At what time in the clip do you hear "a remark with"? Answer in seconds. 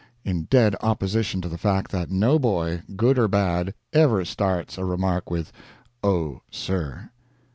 4.79-5.51